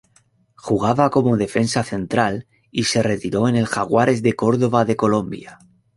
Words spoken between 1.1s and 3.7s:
como defensa central y se retiró en el